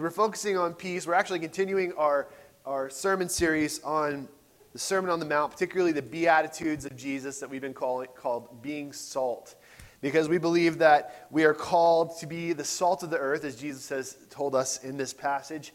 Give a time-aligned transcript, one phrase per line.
[0.00, 2.28] we're focusing on peace, we're actually continuing our,
[2.64, 4.28] our sermon series on
[4.72, 8.62] the Sermon on the Mount, particularly the Beatitudes of Jesus that we've been calling called
[8.62, 9.56] being salt.
[10.00, 13.56] Because we believe that we are called to be the salt of the earth, as
[13.56, 15.74] Jesus has told us in this passage,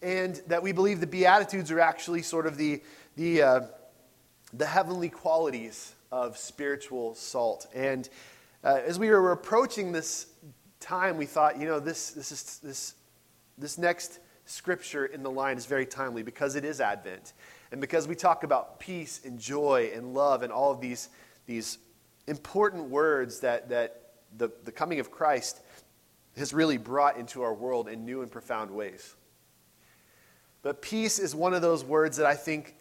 [0.00, 2.80] and that we believe the Beatitudes are actually sort of the,
[3.16, 3.60] the, uh,
[4.54, 7.66] the heavenly qualities of spiritual salt.
[7.74, 8.08] And
[8.64, 10.28] uh, as we were approaching this
[10.78, 12.94] time, we thought, you know, this, this, is, this
[13.60, 17.34] this next scripture in the line is very timely because it is Advent.
[17.70, 21.08] And because we talk about peace and joy and love and all of these,
[21.46, 21.78] these
[22.26, 25.60] important words that, that the, the coming of Christ
[26.36, 29.14] has really brought into our world in new and profound ways.
[30.62, 32.74] But peace is one of those words that I think,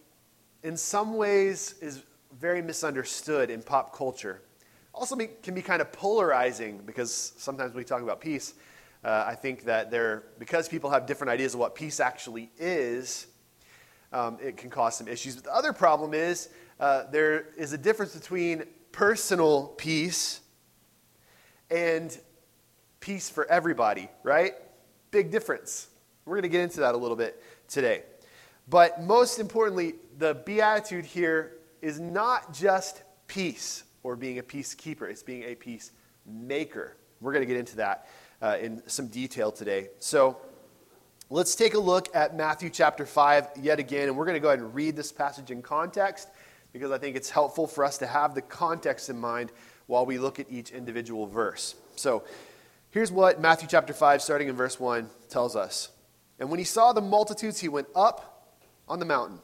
[0.63, 2.03] in some ways, is
[2.39, 4.41] very misunderstood in pop culture.
[4.93, 8.55] Also, can be kind of polarizing because sometimes when we talk about peace,
[9.03, 13.27] uh, I think that there, because people have different ideas of what peace actually is,
[14.11, 15.35] um, it can cause some issues.
[15.35, 20.41] But the other problem is uh, there is a difference between personal peace
[21.69, 22.17] and
[22.99, 24.53] peace for everybody, right?
[25.11, 25.87] Big difference.
[26.25, 28.03] We're going to get into that a little bit today.
[28.67, 35.23] But most importantly, the beatitude here is not just peace or being a peacekeeper, it's
[35.23, 36.97] being a peacemaker.
[37.21, 38.07] We're going to get into that
[38.41, 39.89] uh, in some detail today.
[39.99, 40.37] So
[41.29, 44.49] let's take a look at Matthew chapter 5 yet again, and we're going to go
[44.49, 46.29] ahead and read this passage in context
[46.73, 49.51] because I think it's helpful for us to have the context in mind
[49.87, 51.75] while we look at each individual verse.
[51.95, 52.23] So
[52.91, 55.89] here's what Matthew chapter 5, starting in verse 1, tells us.
[56.39, 58.55] And when he saw the multitudes, he went up
[58.87, 59.39] on the mountain.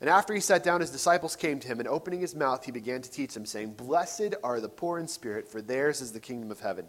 [0.00, 2.70] And after he sat down, his disciples came to him, and opening his mouth, he
[2.70, 6.20] began to teach them, saying, Blessed are the poor in spirit, for theirs is the
[6.20, 6.88] kingdom of heaven.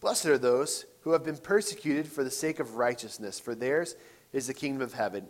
[0.00, 3.96] Blessed are those who have been persecuted for the sake of righteousness, for theirs
[4.32, 5.28] is the kingdom of heaven.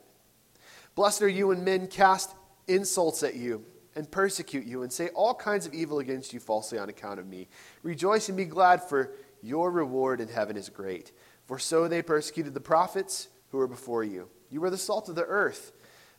[0.94, 2.34] Blessed are you when men cast
[2.66, 6.78] insults at you and persecute you and say all kinds of evil against you falsely
[6.78, 7.49] on account of me.
[7.82, 9.12] Rejoice and be glad, for
[9.43, 11.12] your reward in heaven is great.
[11.44, 14.28] For so they persecuted the prophets who were before you.
[14.50, 15.72] You were the salt of the earth.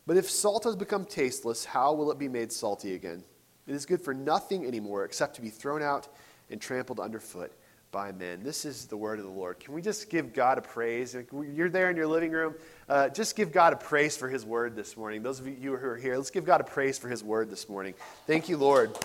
[0.05, 3.23] But if salt has become tasteless, how will it be made salty again?
[3.67, 6.07] It is good for nothing anymore except to be thrown out
[6.49, 7.51] and trampled underfoot
[7.97, 8.43] by men.
[8.43, 9.59] This is the word of the Lord.
[9.59, 11.15] Can we just give God a praise?
[11.31, 12.53] You're there in your living room.
[12.87, 15.23] Uh, just give God a praise for his word this morning.
[15.23, 17.67] Those of you who are here, let's give God a praise for his word this
[17.67, 17.95] morning.
[18.27, 18.95] Thank you, Lord,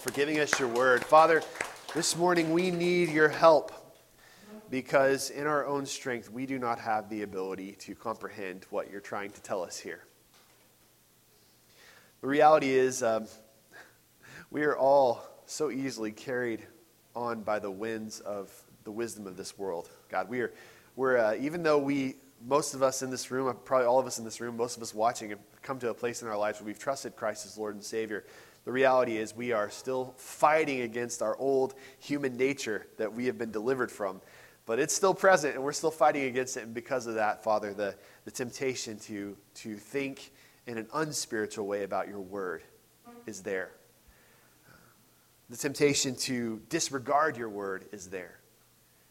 [0.00, 1.04] for giving us your word.
[1.04, 1.42] Father,
[1.94, 3.70] this morning we need your help
[4.70, 9.02] because in our own strength we do not have the ability to comprehend what you're
[9.02, 10.04] trying to tell us here.
[12.22, 13.26] The reality is, um,
[14.50, 16.66] we are all so easily carried
[17.16, 18.52] on by the winds of
[18.84, 19.88] the wisdom of this world.
[20.08, 20.52] God, we are,
[20.94, 22.16] we're, uh, even though we,
[22.46, 24.82] most of us in this room, probably all of us in this room, most of
[24.82, 27.58] us watching, have come to a place in our lives where we've trusted Christ as
[27.58, 28.24] Lord and Savior.
[28.64, 33.38] The reality is we are still fighting against our old human nature that we have
[33.38, 34.20] been delivered from.
[34.66, 36.64] But it's still present, and we're still fighting against it.
[36.64, 37.94] And because of that, Father, the,
[38.24, 40.32] the temptation to, to think
[40.66, 42.62] in an unspiritual way about your word
[43.26, 43.70] is there.
[45.48, 48.40] The temptation to disregard your word is there.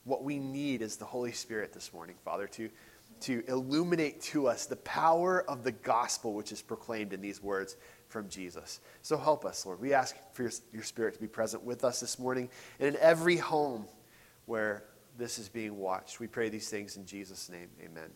[0.03, 2.69] What we need is the Holy Spirit this morning, Father, to,
[3.21, 7.77] to illuminate to us the power of the gospel which is proclaimed in these words
[8.09, 8.81] from Jesus.
[9.01, 9.79] So help us, Lord.
[9.79, 13.01] We ask for your, your Spirit to be present with us this morning and in
[13.01, 13.87] every home
[14.45, 14.83] where
[15.17, 16.19] this is being watched.
[16.19, 17.69] We pray these things in Jesus' name.
[17.81, 18.11] Amen.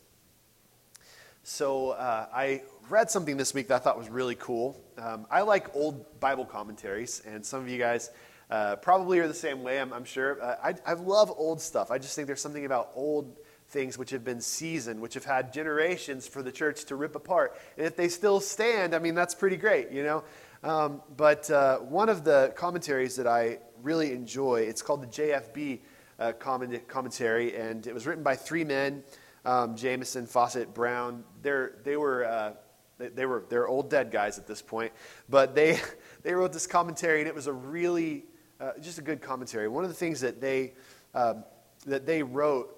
[1.49, 4.79] So uh, I read something this week that I thought was really cool.
[4.99, 8.11] Um, I like old Bible commentaries, and some of you guys
[8.51, 10.39] uh, probably are the same way, I'm, I'm sure.
[10.39, 11.89] Uh, I, I love old stuff.
[11.89, 13.35] I just think there's something about old
[13.69, 17.59] things which have been seasoned, which have had generations for the church to rip apart.
[17.77, 20.23] And if they still stand, I mean, that's pretty great, you know?
[20.63, 25.79] Um, but uh, one of the commentaries that I really enjoy, it's called the JFB
[26.19, 29.03] uh, commentary, and it was written by three men
[29.45, 31.23] um, Jamieson, Fausset, Brown.
[31.41, 32.25] They're, they were.
[32.25, 32.53] Uh,
[32.97, 34.91] they, were they're old dead guys at this point,
[35.29, 35.79] but they
[36.21, 38.25] they wrote this commentary and it was a really
[38.59, 39.69] uh, just a good commentary.
[39.69, 40.73] One of the things that they
[41.13, 41.45] um,
[41.85, 42.75] that they wrote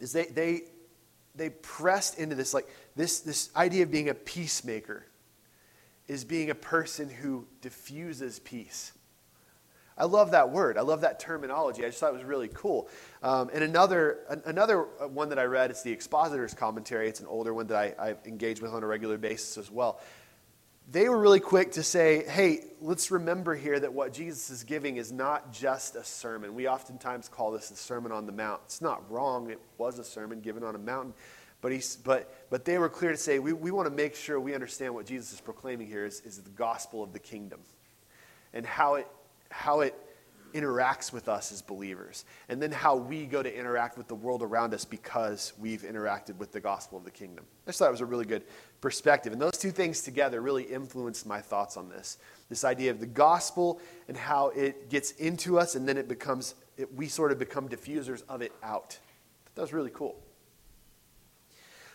[0.00, 0.62] is they, they,
[1.34, 5.06] they pressed into this, like this, this idea of being a peacemaker
[6.08, 8.92] is being a person who diffuses peace.
[9.98, 10.76] I love that word.
[10.76, 11.84] I love that terminology.
[11.84, 12.88] I just thought it was really cool.
[13.22, 17.08] Um, and another, another one that I read is the Expositor's Commentary.
[17.08, 20.00] It's an older one that I, I engage with on a regular basis as well.
[20.88, 24.98] They were really quick to say, hey, let's remember here that what Jesus is giving
[24.98, 26.54] is not just a sermon.
[26.54, 28.60] We oftentimes call this the Sermon on the Mount.
[28.66, 31.14] It's not wrong, it was a sermon given on a mountain.
[31.60, 34.38] But, he's, but, but they were clear to say, we, we want to make sure
[34.38, 37.60] we understand what Jesus is proclaiming here is, is the gospel of the kingdom
[38.52, 39.08] and how it,
[39.50, 39.94] how it
[40.54, 44.42] interacts with us as believers, and then how we go to interact with the world
[44.42, 47.44] around us because we've interacted with the gospel of the kingdom.
[47.66, 48.44] I just thought it was a really good
[48.80, 49.32] perspective.
[49.32, 53.06] And those two things together really influenced my thoughts on this this idea of the
[53.06, 57.38] gospel and how it gets into us, and then it becomes, it, we sort of
[57.38, 58.98] become diffusers of it out.
[59.56, 60.16] That was really cool.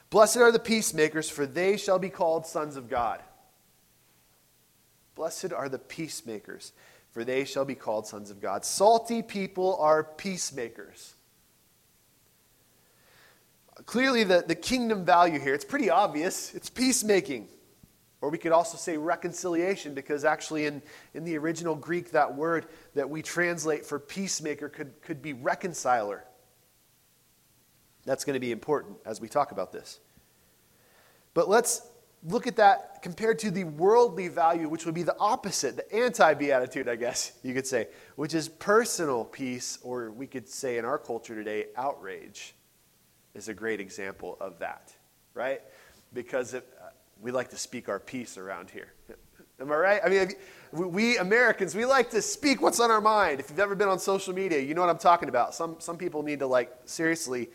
[0.10, 3.24] Blessed are the peacemakers, for they shall be called sons of God.
[5.16, 6.74] Blessed are the peacemakers,
[7.12, 8.66] for they shall be called sons of God.
[8.66, 11.16] Salty people are peacemakers.
[13.86, 16.54] Clearly, the, the kingdom value here, it's pretty obvious.
[16.54, 17.48] It's peacemaking.
[18.22, 20.82] Or we could also say reconciliation, because actually, in,
[21.16, 26.24] in the original Greek, that word that we translate for peacemaker could, could be reconciler.
[28.06, 30.00] That's going to be important as we talk about this.
[31.34, 31.82] But let's
[32.24, 36.34] look at that compared to the worldly value, which would be the opposite, the anti
[36.34, 40.86] beatitude, I guess you could say, which is personal peace, or we could say in
[40.86, 42.54] our culture today, outrage,
[43.34, 44.94] is a great example of that,
[45.34, 45.62] right?
[46.14, 46.90] Because it, uh,
[47.22, 48.94] we like to speak our peace around here.
[49.60, 50.02] Am I right?
[50.04, 50.32] I mean,
[50.72, 53.40] we Americans, we like to speak what's on our mind.
[53.40, 55.54] If you've ever been on social media, you know what I'm talking about.
[55.54, 57.50] Some, some people need to, like, seriously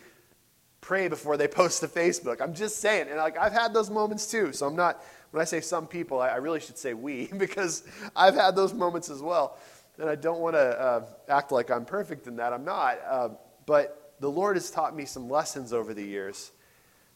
[0.86, 2.40] pray before they post to Facebook.
[2.40, 3.08] I'm just saying.
[3.08, 4.52] And like I've had those moments too.
[4.52, 5.02] So I'm not
[5.32, 7.82] when I say some people, I, I really should say we because
[8.14, 9.58] I've had those moments as well.
[9.98, 12.52] And I don't want to uh, act like I'm perfect in that.
[12.52, 12.98] I'm not.
[13.08, 13.28] Uh,
[13.64, 16.52] but the Lord has taught me some lessons over the years.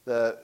[0.06, 0.38] The,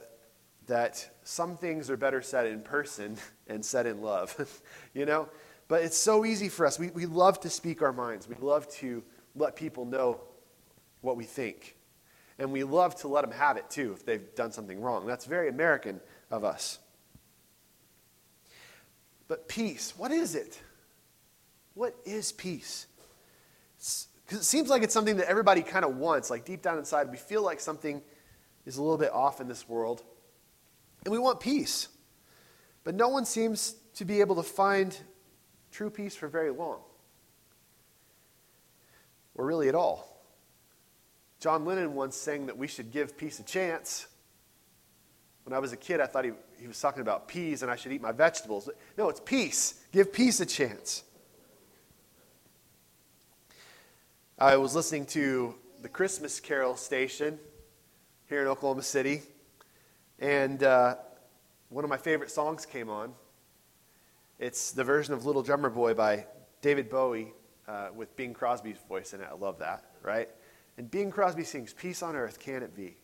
[0.67, 4.61] that some things are better said in person and said in love,
[4.93, 5.29] you know?
[5.67, 6.79] But it's so easy for us.
[6.79, 9.03] We, we love to speak our minds, we love to
[9.35, 10.21] let people know
[11.01, 11.76] what we think.
[12.39, 15.05] And we love to let them have it too if they've done something wrong.
[15.05, 15.99] That's very American
[16.29, 16.79] of us.
[19.27, 20.59] But peace, what is it?
[21.73, 22.87] What is peace?
[23.77, 26.29] Because it seems like it's something that everybody kind of wants.
[26.29, 28.01] Like deep down inside, we feel like something
[28.65, 30.03] is a little bit off in this world.
[31.05, 31.87] And we want peace.
[32.83, 34.97] But no one seems to be able to find
[35.71, 36.79] true peace for very long.
[39.35, 40.06] Or really at all.
[41.39, 44.07] John Lennon once sang that we should give peace a chance.
[45.43, 47.75] When I was a kid, I thought he, he was talking about peas and I
[47.75, 48.69] should eat my vegetables.
[48.97, 49.85] No, it's peace.
[49.91, 51.03] Give peace a chance.
[54.39, 57.39] I was listening to the Christmas Carol station
[58.27, 59.23] here in Oklahoma City,
[60.19, 60.95] and uh,
[61.69, 63.13] one of my favorite songs came on.
[64.37, 66.27] It's the version of Little Drummer Boy by
[66.61, 67.33] David Bowie
[67.67, 69.27] uh, with Bing Crosby's voice in it.
[69.27, 70.29] I love that, right?
[70.77, 72.97] And Bing Crosby sings, Peace on earth, can it be?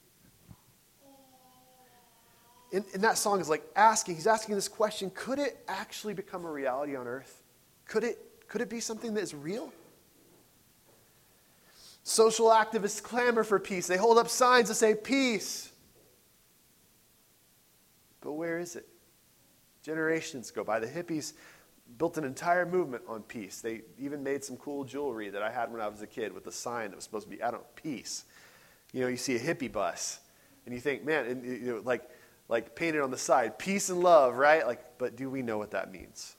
[2.72, 6.44] And, and that song is like asking, he's asking this question could it actually become
[6.46, 7.44] a reality on earth?
[7.86, 9.72] Could it, could it be something that is real?
[12.04, 13.88] Social activists clamor for peace.
[13.88, 15.72] They hold up signs that say peace.
[18.22, 18.88] But where is it?
[19.84, 20.80] Generations go by.
[20.80, 21.34] The hippies
[21.98, 23.62] built an entire movement on peace.
[23.62, 26.48] They even made some cool jewelry that I had when I was a kid with
[26.48, 28.26] a sign that was supposed to be, I don't know, peace.
[28.92, 30.20] You know, you see a hippie bus
[30.66, 32.10] and you think, man, and, you know, like,
[32.50, 34.66] like painted on the side, peace and love, right?
[34.66, 36.36] Like, but do we know what that means?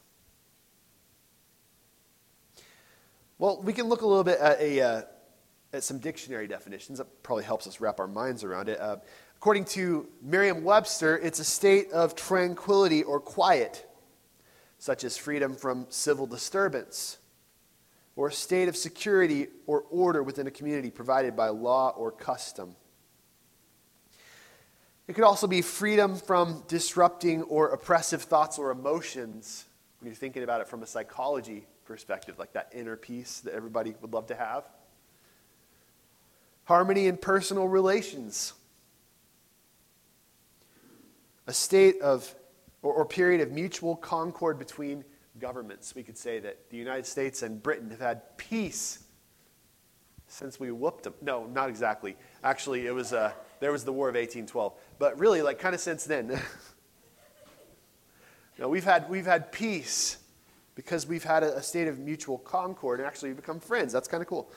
[3.38, 5.02] Well, we can look a little bit at, a, uh,
[5.73, 6.99] at some dictionary definitions.
[6.99, 8.80] That probably helps us wrap our minds around it.
[8.80, 8.96] Uh,
[9.37, 13.87] according to Merriam Webster, it's a state of tranquility or quiet
[14.78, 17.19] such as freedom from civil disturbance,
[18.16, 22.76] or a state of security or order within a community provided by law or custom.
[25.07, 29.66] It could also be freedom from disrupting or oppressive thoughts or emotions
[30.00, 33.95] when you're thinking about it from a psychology perspective, like that inner peace that everybody
[34.00, 34.64] would love to have.
[36.64, 38.54] Harmony in personal relations.
[41.47, 42.35] A state of
[42.84, 45.02] or, or period of mutual concord between
[45.40, 45.94] governments.
[45.96, 49.00] We could say that the United States and Britain have had peace
[50.28, 51.14] since we whooped them.
[51.20, 52.16] No, not exactly.
[52.44, 54.74] Actually, it was, uh, there was the War of 1812.
[54.98, 56.28] But really, like, kind of since then.
[58.58, 60.18] know, we've, had, we've had peace
[60.74, 63.92] because we've had a, a state of mutual concord and actually become friends.
[63.92, 64.50] That's kind of cool.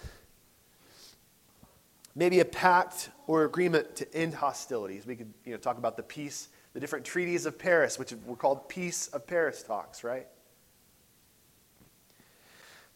[2.15, 5.05] Maybe a pact or agreement to end hostilities.
[5.05, 8.35] We could you know, talk about the peace, the different treaties of Paris, which were
[8.35, 10.27] called Peace of Paris talks, right?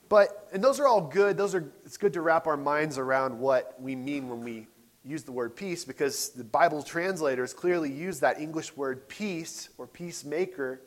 [0.08, 1.36] But, and those are all good.
[1.36, 4.68] Those are, it's good to wrap our minds around what we mean when we
[5.04, 9.88] use the word peace because the Bible translators clearly use that English word peace or
[9.88, 10.84] peacemaker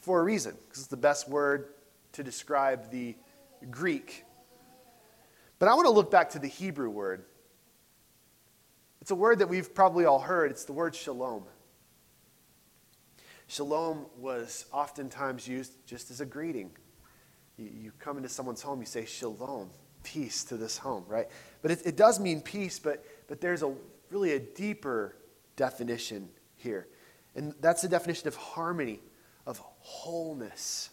[0.00, 1.74] for a reason, because it's the best word
[2.14, 3.14] to describe the
[3.70, 4.24] Greek.
[5.60, 7.22] But I want to look back to the Hebrew word.
[9.00, 10.50] It's a word that we've probably all heard.
[10.50, 11.44] It's the word shalom.
[13.46, 16.70] Shalom was oftentimes used just as a greeting.
[17.56, 19.70] You, you come into someone's home, you say shalom,
[20.02, 21.28] peace to this home, right?
[21.62, 23.74] But it, it does mean peace, but, but there's a
[24.10, 25.16] really a deeper
[25.56, 26.88] definition here.
[27.34, 29.00] And that's the definition of harmony,
[29.46, 30.90] of wholeness,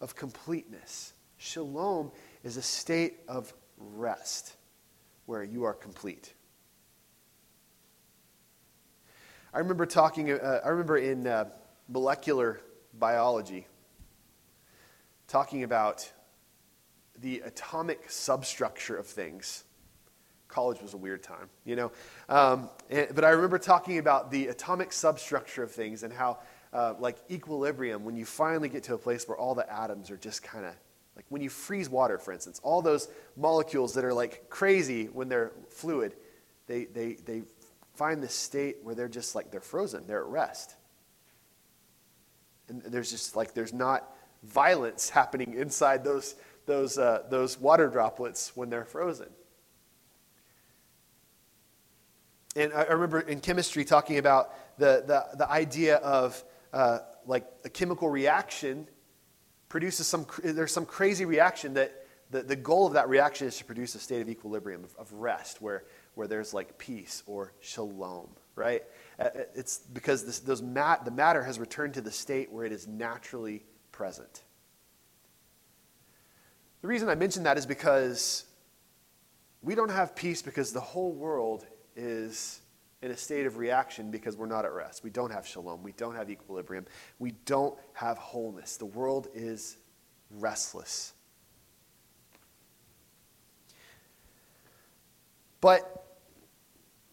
[0.00, 1.12] of completeness.
[1.36, 2.10] Shalom
[2.42, 4.56] is a state of rest
[5.26, 6.34] where you are complete.
[9.54, 11.44] I remember talking, uh, I remember in uh,
[11.88, 12.60] molecular
[12.98, 13.68] biology
[15.28, 16.10] talking about
[17.20, 19.62] the atomic substructure of things.
[20.48, 21.92] College was a weird time, you know.
[22.28, 26.38] Um, and, but I remember talking about the atomic substructure of things and how,
[26.72, 30.16] uh, like equilibrium, when you finally get to a place where all the atoms are
[30.16, 30.74] just kind of
[31.14, 33.06] like when you freeze water, for instance, all those
[33.36, 36.16] molecules that are like crazy when they're fluid,
[36.66, 37.42] they, they, they
[37.94, 40.74] find this state where they're just like they're frozen, they're at rest.
[42.68, 44.10] And there's just like there's not
[44.42, 46.34] violence happening inside those
[46.66, 49.28] those, uh, those water droplets when they're frozen.
[52.56, 57.68] And I remember in chemistry talking about the, the, the idea of uh, like a
[57.68, 58.86] chemical reaction
[59.68, 63.64] produces some, there's some crazy reaction that the, the goal of that reaction is to
[63.64, 65.84] produce a state of equilibrium, of, of rest, where,
[66.14, 68.82] where there's like peace or shalom, right?
[69.18, 72.64] Uh, uh, it's because this, those mat, the matter has returned to the state where
[72.64, 74.42] it is naturally present.
[76.82, 78.44] The reason I mention that is because
[79.62, 81.66] we don't have peace because the whole world
[81.96, 82.60] is
[83.02, 85.04] in a state of reaction because we're not at rest.
[85.04, 85.82] We don't have shalom.
[85.82, 86.86] We don't have equilibrium.
[87.18, 88.76] We don't have wholeness.
[88.76, 89.76] The world is
[90.30, 91.12] restless.
[95.60, 96.03] But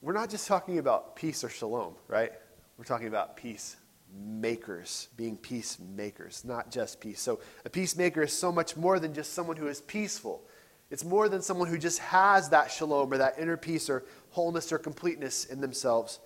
[0.02, 2.32] we're not just talking about peace or shalom, right?
[2.78, 3.78] We're talking about peace
[4.14, 7.22] makers, being peacemakers, not just peace.
[7.22, 10.42] So a peacemaker is so much more than just someone who is peaceful.
[10.90, 14.72] It's more than someone who just has that shalom or that inner peace or wholeness
[14.74, 16.20] or completeness in themselves.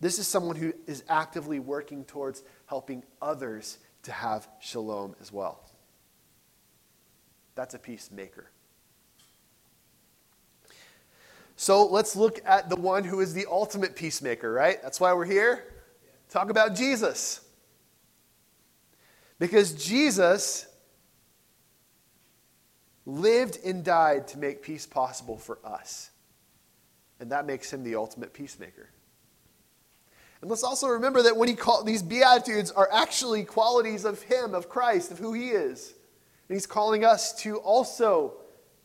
[0.00, 5.64] This is someone who is actively working towards helping others to have shalom as well.
[7.54, 8.50] That's a peacemaker.
[11.56, 14.82] So let's look at the one who is the ultimate peacemaker, right?
[14.82, 15.64] That's why we're here.
[16.28, 17.40] Talk about Jesus.
[19.38, 20.66] Because Jesus
[23.06, 26.10] lived and died to make peace possible for us.
[27.20, 28.88] And that makes him the ultimate peacemaker.
[30.40, 34.54] And let's also remember that when he called these beatitudes are actually qualities of him,
[34.54, 35.94] of Christ, of who he is.
[36.48, 38.34] And he's calling us to also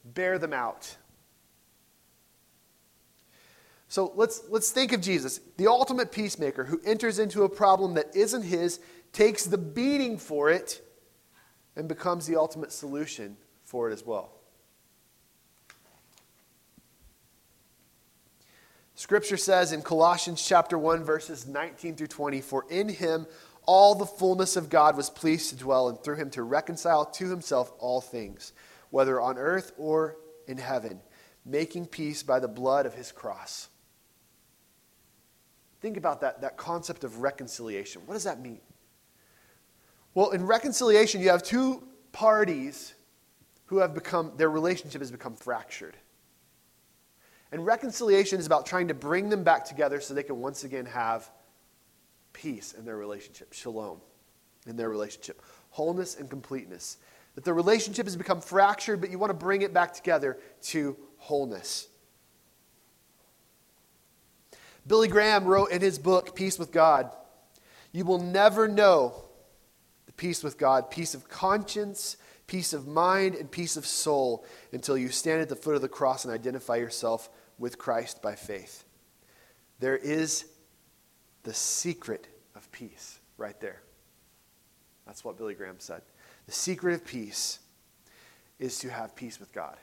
[0.05, 0.95] bear them out.
[3.89, 8.15] So let's, let's think of Jesus, the ultimate peacemaker who enters into a problem that
[8.15, 8.79] isn't his,
[9.11, 10.81] takes the beating for it,
[11.75, 14.31] and becomes the ultimate solution for it as well.
[18.93, 23.25] Scripture says in Colossians chapter 1 verses 19 through 20, for in him
[23.65, 27.29] all the fullness of God was pleased to dwell and through him to reconcile to
[27.29, 28.53] himself all things,
[28.91, 30.17] whether on earth or
[30.47, 30.99] in heaven,
[31.43, 33.69] making peace by the blood of his cross.
[35.81, 38.01] Think about that, that concept of reconciliation.
[38.05, 38.59] What does that mean?
[40.13, 42.93] Well, in reconciliation, you have two parties
[43.65, 45.95] who have become, their relationship has become fractured.
[47.51, 50.85] And reconciliation is about trying to bring them back together so they can once again
[50.85, 51.29] have
[52.33, 54.01] peace in their relationship, shalom
[54.67, 56.97] in their relationship, wholeness and completeness.
[57.35, 60.97] That the relationship has become fractured, but you want to bring it back together to
[61.17, 61.88] wholeness.
[64.89, 67.11] Billy Graham wrote in his book, Peace with God
[67.93, 69.13] You will never know
[70.07, 72.17] the peace with God, peace of conscience,
[72.47, 74.43] peace of mind, and peace of soul
[74.73, 77.29] until you stand at the foot of the cross and identify yourself
[77.59, 78.83] with Christ by faith.
[79.79, 80.45] There is
[81.43, 83.83] the secret of peace right there.
[85.05, 86.01] That's what Billy Graham said.
[86.47, 87.59] The secret of peace
[88.57, 89.77] is to have peace with God.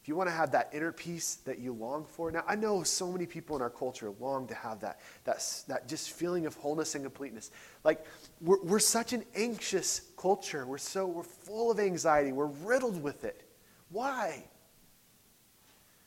[0.00, 2.82] If you want to have that inner peace that you long for, now I know
[2.82, 6.54] so many people in our culture long to have that, that, that just feeling of
[6.54, 7.50] wholeness and completeness.
[7.84, 8.06] Like
[8.40, 10.64] we're, we're such an anxious culture.
[10.64, 12.32] We're so we're full of anxiety.
[12.32, 13.42] We're riddled with it.
[13.90, 14.44] Why?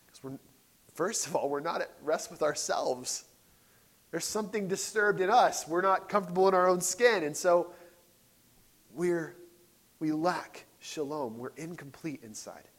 [0.07, 0.39] Because we're
[0.95, 3.25] first of all, we're not at rest with ourselves.
[4.09, 5.67] There's something disturbed in us.
[5.67, 7.23] We're not comfortable in our own skin.
[7.23, 7.73] And so
[8.91, 9.35] we're
[10.00, 11.38] we lack shalom.
[11.38, 12.69] We're incomplete inside.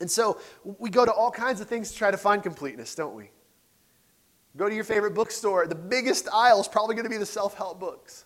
[0.00, 3.14] And so we go to all kinds of things to try to find completeness, don't
[3.14, 3.30] we?
[4.56, 5.66] Go to your favorite bookstore.
[5.66, 8.24] The biggest aisle is probably going to be the self help books.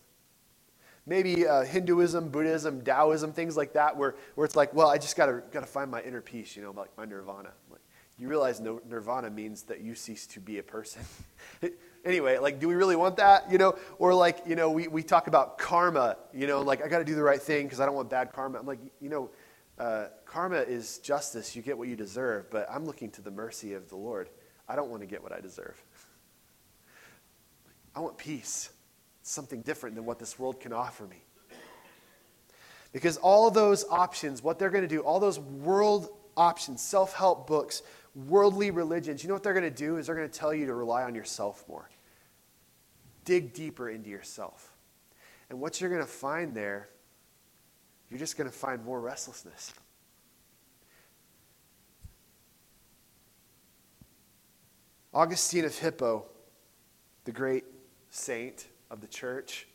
[1.04, 5.16] Maybe uh, Hinduism, Buddhism, Taoism, things like that, where, where it's like, well, I just
[5.16, 7.50] got to find my inner peace, you know, like my nirvana.
[7.70, 7.80] Like,
[8.18, 11.02] you realize no, nirvana means that you cease to be a person.
[12.04, 13.50] anyway, like, do we really want that?
[13.50, 16.88] You know, or like, you know, we, we talk about karma, you know, like, I
[16.88, 18.60] got to do the right thing because I don't want bad karma.
[18.60, 19.30] I'm like, you know,
[19.82, 21.56] uh, karma is justice.
[21.56, 24.28] You get what you deserve, but I'm looking to the mercy of the Lord.
[24.68, 25.82] I don't want to get what I deserve.
[27.96, 28.70] I want peace,
[29.22, 31.24] something different than what this world can offer me.
[32.92, 37.48] Because all those options, what they're going to do, all those world options, self help
[37.48, 37.82] books,
[38.14, 40.66] worldly religions, you know what they're going to do is they're going to tell you
[40.66, 41.90] to rely on yourself more.
[43.24, 44.76] Dig deeper into yourself.
[45.50, 46.88] And what you're going to find there
[48.12, 49.72] you're just going to find more restlessness.
[55.14, 56.26] Augustine of Hippo,
[57.24, 57.64] the great
[58.10, 59.66] saint of the church,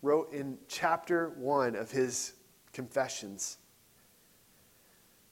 [0.00, 2.34] wrote in chapter 1 of his
[2.72, 3.58] Confessions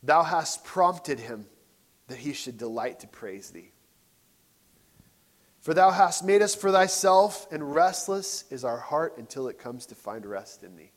[0.02, 1.46] Thou hast prompted him
[2.08, 3.70] that he should delight to praise thee.
[5.60, 9.86] For thou hast made us for thyself, and restless is our heart until it comes
[9.86, 10.90] to find rest in thee.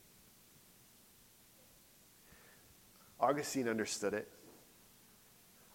[3.22, 4.28] Augustine understood it.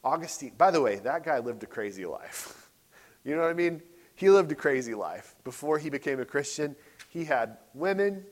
[0.05, 2.71] Augustine, by the way, that guy lived a crazy life.
[3.25, 3.81] you know what I mean?
[4.15, 5.37] He lived a crazy life.
[5.45, 6.75] Before he became a Christian,
[7.09, 8.25] he had women,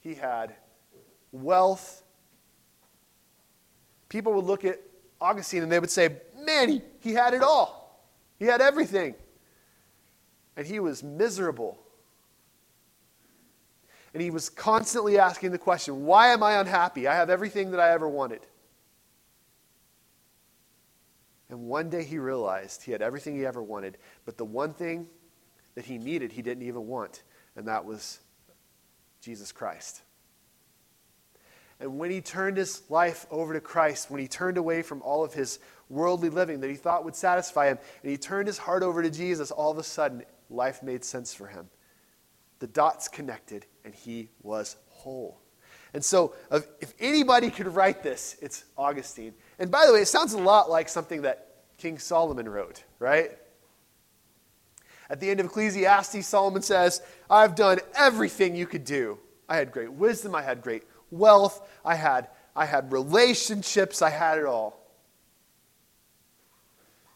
[0.00, 0.54] he had
[1.32, 2.02] wealth.
[4.08, 4.80] People would look at
[5.20, 8.02] Augustine and they would say, Man, he, he had it all.
[8.38, 9.14] He had everything.
[10.56, 11.78] And he was miserable.
[14.12, 17.06] And he was constantly asking the question, Why am I unhappy?
[17.06, 18.40] I have everything that I ever wanted.
[21.48, 25.08] And one day he realized he had everything he ever wanted, but the one thing
[25.74, 27.22] that he needed, he didn't even want,
[27.56, 28.20] and that was
[29.20, 30.02] Jesus Christ.
[31.80, 35.24] And when he turned his life over to Christ, when he turned away from all
[35.24, 38.82] of his worldly living that he thought would satisfy him, and he turned his heart
[38.82, 41.68] over to Jesus, all of a sudden, life made sense for him.
[42.60, 45.40] The dots connected, and he was whole.
[45.92, 46.34] And so,
[46.80, 49.34] if anybody could write this, it's Augustine.
[49.58, 53.32] And by the way, it sounds a lot like something that King Solomon wrote, right?
[55.08, 59.18] At the end of Ecclesiastes, Solomon says, I've done everything you could do.
[59.48, 64.38] I had great wisdom, I had great wealth, I had, I had relationships, I had
[64.38, 64.86] it all.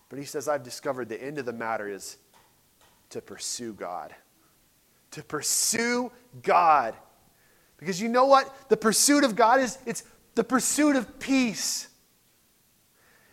[0.09, 2.16] But he says, I've discovered the end of the matter is
[3.11, 4.12] to pursue God
[5.14, 6.11] to pursue
[6.42, 6.94] God.
[7.79, 8.68] Because you know what?
[8.68, 10.03] The pursuit of God is it's
[10.35, 11.88] the pursuit of peace.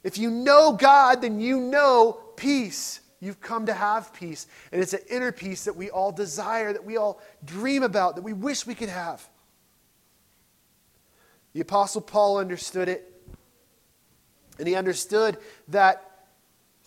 [0.04, 3.02] If you know God, then you know peace.
[3.20, 4.48] You've come to have peace.
[4.72, 8.24] And it's an inner peace that we all desire, that we all dream about, that
[8.24, 9.28] we wish we could have.
[11.54, 13.08] The Apostle Paul understood it.
[14.60, 15.38] And he understood
[15.70, 16.11] that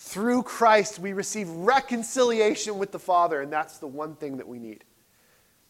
[0.05, 4.59] through Christ, we receive reconciliation with the Father, and that's the one thing that we
[4.59, 4.85] need.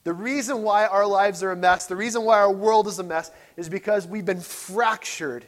[0.02, 3.04] The reason why our lives are a mess, the reason why our world is a
[3.04, 5.46] mess, is because we've been fractured.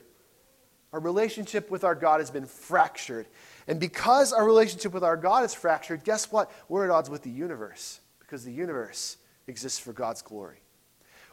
[0.92, 3.26] Our relationship with our God has been fractured.
[3.66, 6.48] And because our relationship with our God is fractured, guess what?
[6.68, 9.16] We're at odds with the universe, because the universe
[9.48, 10.62] exists for God's glory.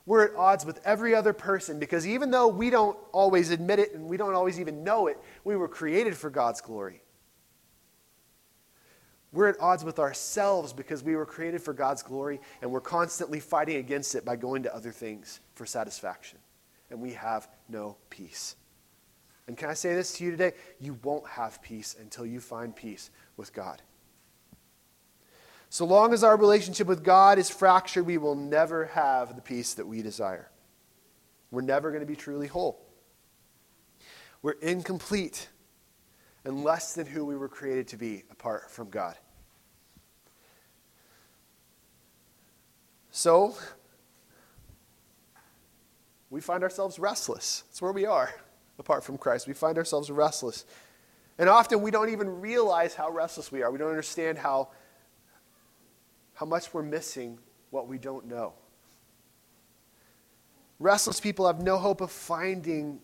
[0.08, 3.94] We're at odds with every other person because even though we don't always admit it
[3.94, 7.03] and we don't always even know it, we were created for God's glory.
[9.34, 13.40] We're at odds with ourselves because we were created for God's glory and we're constantly
[13.40, 16.38] fighting against it by going to other things for satisfaction.
[16.92, 18.56] And we have no peace.
[19.48, 20.54] And can I say this to you today?
[20.80, 23.82] You won't have peace until you find peace with God.
[25.70, 29.74] So long as our relationship with God is fractured, we will never have the peace
[29.74, 30.52] that we desire.
[31.50, 32.80] We're never going to be truly whole.
[34.44, 35.50] We're incomplete
[36.46, 39.16] and less than who we were created to be apart from God.
[43.12, 43.56] So,
[46.30, 47.64] we find ourselves restless.
[47.68, 48.34] That's where we are
[48.80, 49.48] apart from Christ.
[49.48, 50.66] We find ourselves restless.
[51.38, 53.72] And often we don't even realize how restless we are.
[53.72, 54.70] We don't understand how,
[56.34, 58.54] how much we're missing what we don't know.
[60.80, 63.00] Restless people have no hope of finding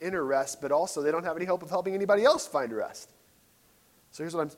[0.00, 3.10] inner rest, but also they don't have any hope of helping anybody else find rest.
[4.10, 4.50] So here's what I'm,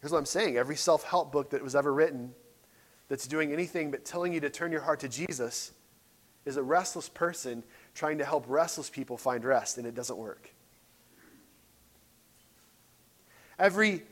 [0.00, 2.34] here's what I'm saying every self help book that was ever written
[3.08, 5.72] that's doing anything but telling you to turn your heart to Jesus
[6.44, 7.62] is a restless person
[7.94, 10.50] trying to help restless people find rest, and it doesn't work.
[13.58, 14.02] Every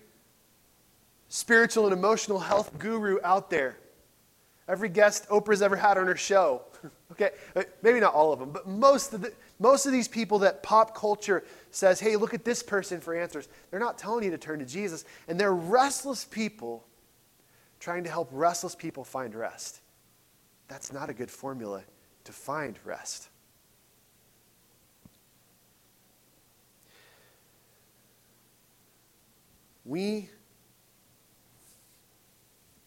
[1.28, 3.76] spiritual and emotional health guru out there,
[4.68, 6.62] every guest Oprah's ever had on her show,
[7.12, 10.38] okay, uh, maybe not all of them, but most of, the, most of these people
[10.40, 14.31] that pop culture says, hey, look at this person for answers, they're not telling you
[14.31, 16.85] to turn to Jesus, and they're restless people
[17.81, 19.81] trying to help restless people find rest.
[20.68, 21.83] That's not a good formula
[22.25, 23.29] to find rest.
[29.85, 30.29] We,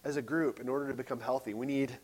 [0.04, 1.98] as a group, in order to become healthy, we need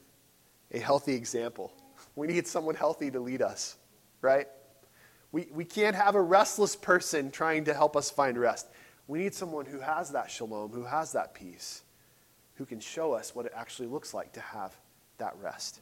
[0.72, 1.74] a healthy example.
[2.16, 3.78] We need someone healthy to lead us,
[4.22, 4.48] right?
[5.32, 8.68] We, we can't have a restless person trying to help us find rest.
[9.08, 11.84] We need someone who has that shalom, who has that peace
[12.56, 14.76] who can show us what it actually looks like to have
[15.18, 15.82] that rest.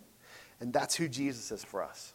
[0.60, 2.14] And that's who Jesus is for us.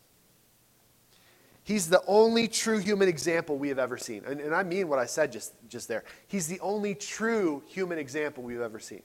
[1.63, 4.25] He's the only true human example we have ever seen.
[4.27, 6.05] And, and I mean what I said just, just there.
[6.27, 9.03] He's the only true human example we've ever seen.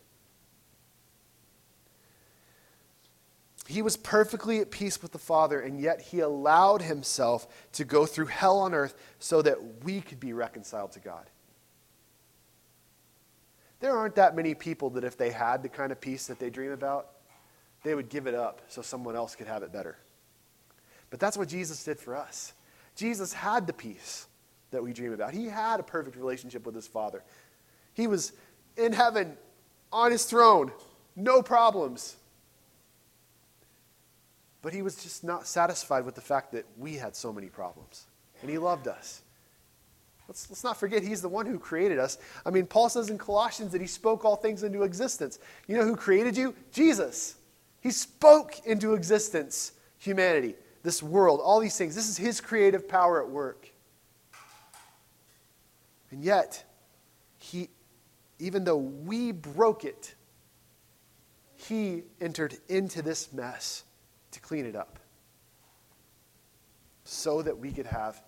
[3.68, 8.06] He was perfectly at peace with the Father, and yet he allowed himself to go
[8.06, 11.30] through hell on earth so that we could be reconciled to God.
[13.80, 16.50] There aren't that many people that if they had the kind of peace that they
[16.50, 17.10] dream about,
[17.84, 19.98] they would give it up so someone else could have it better.
[21.10, 22.54] But that's what Jesus did for us.
[22.96, 24.28] Jesus had the peace
[24.72, 25.34] that we dream about.
[25.34, 27.24] He had a perfect relationship with his Father.
[27.94, 28.34] He was
[28.78, 29.38] in heaven
[29.92, 30.72] on his throne,
[31.16, 32.16] no problems.
[34.64, 38.08] But he was just not satisfied with the fact that we had so many problems.
[38.42, 39.22] And he loved us.
[40.28, 42.18] Let's, let's not forget he's the one who created us.
[42.46, 45.38] I mean, Paul says in Colossians that he spoke all things into existence.
[45.68, 46.56] You know who created you?
[46.72, 47.36] Jesus.
[47.82, 51.94] He spoke into existence humanity, this world, all these things.
[51.94, 53.70] This is his creative power at work.
[56.10, 56.64] And yet,
[57.38, 57.68] he,
[58.40, 60.16] even though we broke it,
[61.56, 63.84] he entered into this mess
[64.34, 65.00] to clean it up
[67.04, 68.22] so that we could have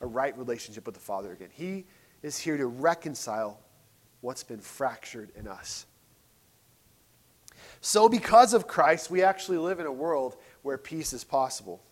[0.00, 1.48] a right relationship with the Father again.
[1.52, 1.84] He
[2.22, 3.60] is here to reconcile
[4.20, 5.86] what's been fractured in us.
[7.80, 11.82] So, because of Christ, we actually live in a world where peace is possible.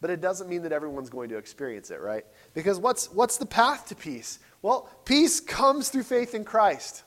[0.00, 2.24] But it doesn't mean that everyone's going to experience it, right?
[2.54, 4.38] Because what's, what's the path to peace?
[4.62, 7.02] Well, peace comes through faith in Christ.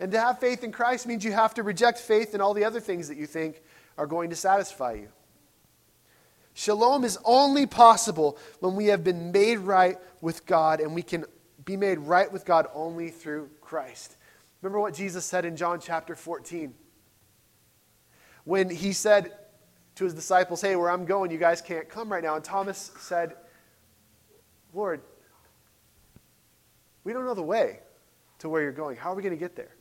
[0.00, 2.64] And to have faith in Christ means you have to reject faith in all the
[2.64, 3.62] other things that you think
[3.96, 5.08] are going to satisfy you.
[6.54, 11.24] Shalom is only possible when we have been made right with God, and we can
[11.64, 14.16] be made right with God only through Christ.
[14.62, 16.74] Remember what Jesus said in John chapter 14?
[18.44, 19.32] When he said
[19.96, 22.36] to his disciples, Hey, where I'm going, you guys can't come right now.
[22.36, 23.34] And Thomas said,
[24.72, 25.00] Lord,
[27.04, 27.80] we don't know the way
[28.38, 28.96] to where you're going.
[28.96, 29.74] How are we going to get there?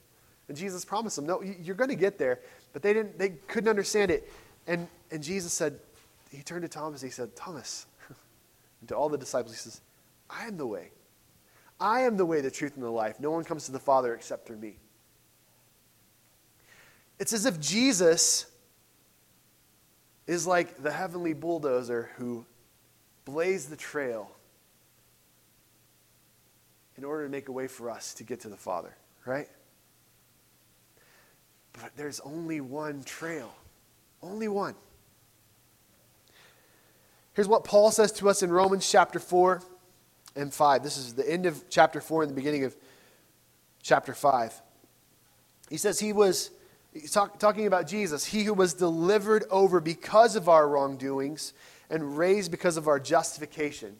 [0.48, 2.40] And Jesus promised him, No, you're going to get there.
[2.76, 4.30] But they, didn't, they couldn't understand it.
[4.68, 5.80] And, and Jesus said,
[6.30, 7.86] he turned to Thomas he said, Thomas,
[8.82, 9.80] and to all the disciples, he says,
[10.30, 10.90] I am the way.
[11.80, 13.18] I am the way, the truth, and the life.
[13.18, 14.76] No one comes to the Father except through me.
[17.18, 18.48] It's as if Jesus
[20.28, 22.46] is like the heavenly bulldozer who
[23.24, 24.30] blazed the trail
[26.98, 29.48] in order to make a way for us to get to the Father, right?
[31.82, 33.54] But there's only one trail,
[34.22, 34.76] only one.
[37.34, 39.62] Here's what Paul says to us in Romans chapter 4
[40.36, 40.84] and 5.
[40.84, 42.76] This is the end of chapter 4 and the beginning of
[43.82, 44.62] chapter 5.
[45.70, 46.52] He says he was
[47.12, 51.54] talk, talking about Jesus, he who was delivered over because of our wrongdoings
[51.90, 53.98] and raised because of our justification.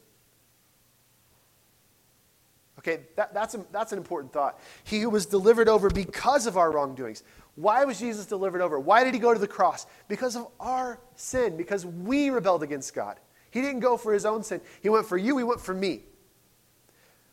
[2.86, 4.60] Okay, that, that's, a, that's an important thought.
[4.84, 7.24] He who was delivered over because of our wrongdoings.
[7.56, 8.80] Why was Jesus delivered over?
[8.80, 9.88] Why did he go to the cross?
[10.08, 13.20] Because of our sin, because we rebelled against God.
[13.50, 14.62] He didn't go for his own sin.
[14.82, 16.02] He went for you, he went for me.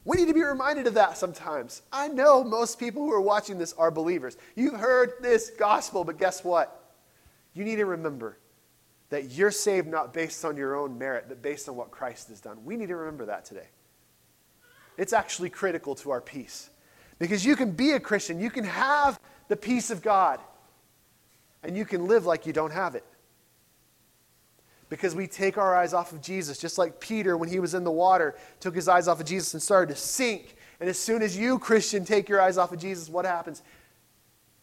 [0.05, 1.83] We need to be reminded of that sometimes.
[1.93, 4.39] I know most people who are watching this are believers.
[4.57, 6.95] You've heard this gospel, but guess what?
[7.53, 8.39] You need to remember
[9.11, 12.41] that you're saved not based on your own merit, but based on what Christ has
[12.41, 12.65] done.
[12.65, 13.69] We need to remember that today.
[14.97, 16.71] It's actually critical to our peace.
[17.19, 20.41] Because you can be a Christian, you can have the peace of God,
[21.63, 23.05] and you can live like you don't have it
[24.93, 27.83] because we take our eyes off of Jesus, just like Peter, when he was in
[27.83, 30.55] the water, took his eyes off of Jesus and started to sink.
[30.81, 33.63] And as soon as you, Christian, take your eyes off of Jesus, what happens?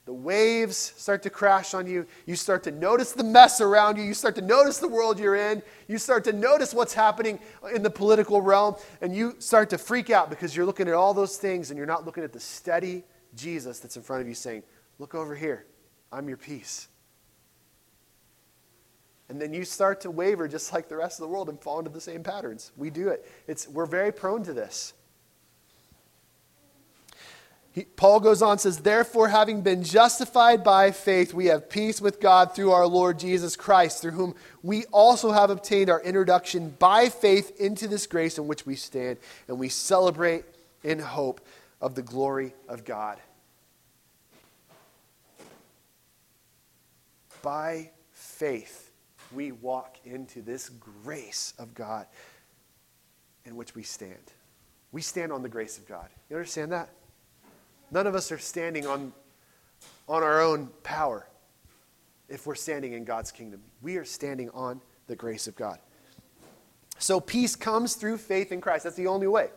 [0.09, 2.07] The waves start to crash on you.
[2.25, 4.03] You start to notice the mess around you.
[4.03, 5.61] You start to notice the world you're in.
[5.87, 7.37] You start to notice what's happening
[7.75, 8.73] in the political realm.
[9.01, 11.85] And you start to freak out because you're looking at all those things and you're
[11.85, 13.03] not looking at the steady
[13.35, 14.63] Jesus that's in front of you saying,
[14.97, 15.67] Look over here.
[16.11, 16.87] I'm your peace.
[19.29, 21.77] And then you start to waver just like the rest of the world and fall
[21.77, 22.71] into the same patterns.
[22.77, 23.29] We do it.
[23.45, 24.93] It's, we're very prone to this.
[27.79, 32.19] He, Paul goes on says, Therefore, having been justified by faith, we have peace with
[32.19, 37.07] God through our Lord Jesus Christ, through whom we also have obtained our introduction by
[37.07, 40.43] faith into this grace in which we stand, and we celebrate
[40.83, 41.39] in hope
[41.79, 43.17] of the glory of God.
[47.41, 48.91] By faith
[49.31, 52.07] we walk into this grace of God
[53.45, 54.33] in which we stand.
[54.91, 56.09] We stand on the grace of God.
[56.29, 56.89] You understand that?
[57.91, 59.13] None of us are standing on,
[60.07, 61.27] on our own power
[62.27, 63.61] if we're standing in God's kingdom.
[63.81, 65.79] We are standing on the grace of God.
[66.99, 68.83] So peace comes through faith in Christ.
[68.83, 69.49] That's the only way.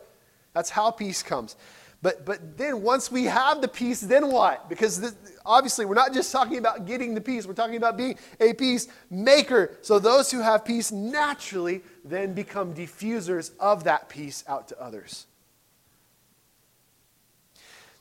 [0.55, 1.57] That's how peace comes.
[2.03, 4.69] But, but then once we have the peace, then what?
[4.69, 5.15] Because this,
[5.47, 8.89] obviously we're not just talking about getting the peace, we're talking about being a peace
[9.09, 9.79] maker.
[9.83, 15.27] So those who have peace naturally then become diffusers of that peace out to others.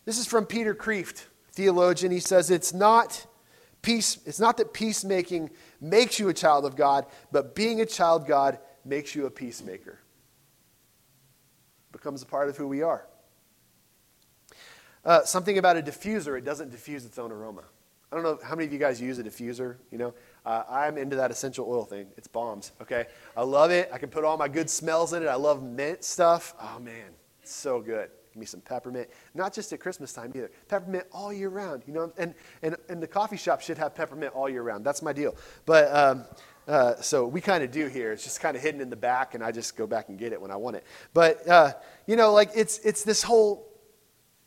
[0.06, 2.12] This is from Peter Kreeft, theologian.
[2.12, 3.26] He says it's not
[3.82, 8.28] peace, it's not that peacemaking makes you a child of God, but being a child
[8.28, 10.00] God makes you a peacemaker.
[11.92, 13.06] Becomes a part of who we are.
[15.04, 17.64] Uh, something about a diffuser, it doesn't diffuse its own aroma.
[18.12, 20.14] I don't know how many of you guys use a diffuser, you know.
[20.46, 22.08] Uh, I'm into that essential oil thing.
[22.18, 23.06] It's bombs, okay?
[23.38, 23.90] I love it.
[23.94, 25.28] I can put all my good smells in it.
[25.28, 26.54] I love mint stuff.
[26.62, 27.12] Oh, man,
[27.44, 28.10] so good.
[28.34, 29.10] Give me some peppermint.
[29.34, 30.52] Not just at Christmas time either.
[30.70, 32.14] Peppermint all year round, you know.
[32.18, 34.86] And, and, and the coffee shop should have peppermint all year round.
[34.86, 35.36] That's my deal.
[35.66, 36.26] But um,
[36.68, 38.14] uh, so we kind of do here.
[38.14, 40.32] It's just kind of hidden in the back, and I just go back and get
[40.32, 40.86] it when I want it.
[41.14, 41.74] But, uh,
[42.08, 43.68] you know, like it's, it's this whole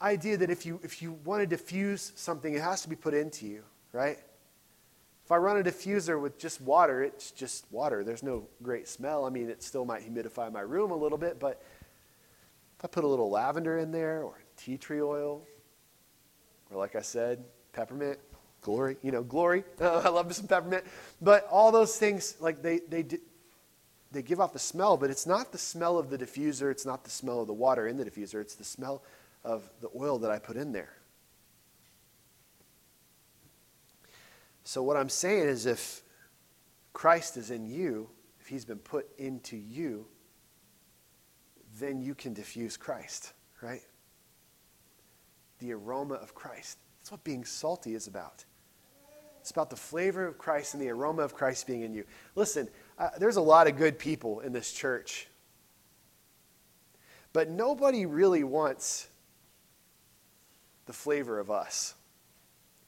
[0.00, 3.12] idea that if you, if you want to diffuse something, it has to be put
[3.12, 4.18] into you, right?
[5.24, 8.04] If I run a diffuser with just water, it's just water.
[8.04, 9.24] There's no great smell.
[9.24, 11.62] I mean, it still might humidify my room a little bit, but
[12.78, 15.46] if I put a little lavender in there or tea tree oil,
[16.70, 18.18] or like I said, peppermint,
[18.60, 19.64] glory, you know, glory.
[19.80, 20.84] Uh, I love some peppermint.
[21.20, 23.06] But all those things, like they, they,
[24.10, 26.70] they give off a smell, but it's not the smell of the diffuser.
[26.70, 28.40] It's not the smell of the water in the diffuser.
[28.40, 29.02] It's the smell
[29.44, 30.94] of the oil that I put in there.
[34.64, 36.02] So, what I'm saying is, if
[36.94, 38.08] Christ is in you,
[38.40, 40.06] if he's been put into you,
[41.78, 43.82] then you can diffuse Christ, right?
[45.58, 46.78] The aroma of Christ.
[47.00, 48.44] That's what being salty is about.
[49.40, 52.04] It's about the flavor of Christ and the aroma of Christ being in you.
[52.34, 55.28] Listen, uh, there's a lot of good people in this church,
[57.34, 59.08] but nobody really wants
[60.86, 61.94] the flavor of us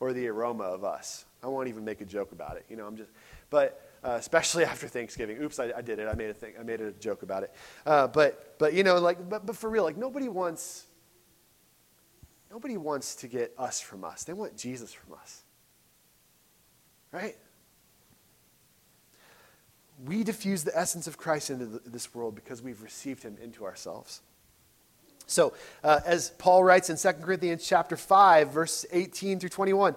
[0.01, 1.27] or the aroma of us.
[1.43, 2.65] I won't even make a joke about it.
[2.71, 3.11] You know, I'm just,
[3.51, 5.43] but uh, especially after Thanksgiving.
[5.43, 6.09] Oops, I, I, did it.
[6.09, 6.55] I made a thing.
[6.59, 7.53] I made a joke about it.
[7.85, 10.87] Uh, but, but you know, like, but, but for real, like nobody wants,
[12.51, 14.23] nobody wants to get us from us.
[14.23, 15.43] They want Jesus from us,
[17.11, 17.37] right?
[20.05, 23.65] We diffuse the essence of Christ into the, this world because we've received Him into
[23.65, 24.21] ourselves.
[25.27, 29.97] So, uh, as Paul writes in 2 Corinthians chapter 5, verse 18 through 21,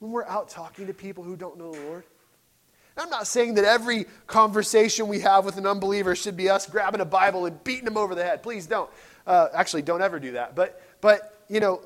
[0.00, 2.04] When we're out talking to people who don't know the Lord.
[2.96, 7.00] I'm not saying that every conversation we have with an unbeliever should be us grabbing
[7.00, 8.42] a Bible and beating them over the head.
[8.42, 8.90] Please don't.
[9.26, 10.54] Uh, actually, don't ever do that.
[10.54, 11.82] But, but you know,